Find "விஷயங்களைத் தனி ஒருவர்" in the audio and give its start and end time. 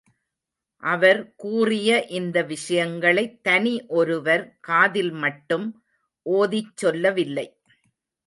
2.43-4.57